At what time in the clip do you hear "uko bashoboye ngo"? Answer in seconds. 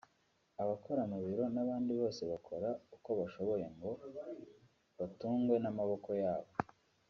2.95-3.91